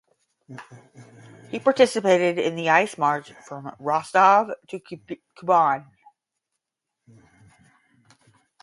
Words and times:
He 1.51 1.59
participated 1.59 2.39
in 2.39 2.55
the 2.55 2.69
Ice 2.69 2.97
March 2.97 3.33
from 3.45 3.75
Rostov 3.77 4.49
to 4.69 4.79
Kuban. 4.79 5.85